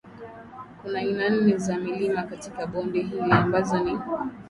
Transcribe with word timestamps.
Kuna 0.81 0.99
aina 0.99 1.29
nne 1.29 1.57
za 1.57 1.77
milima 1.77 2.23
katika 2.23 2.67
bonde 2.67 3.01
hili 3.01 3.31
ambazo 3.31 3.79
ni 3.79 3.99